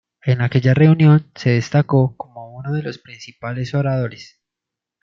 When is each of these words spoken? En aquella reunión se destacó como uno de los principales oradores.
En 0.23 0.41
aquella 0.41 0.73
reunión 0.73 1.31
se 1.35 1.51
destacó 1.51 2.17
como 2.17 2.55
uno 2.55 2.73
de 2.73 2.81
los 2.81 2.97
principales 2.97 3.75
oradores. 3.75 4.41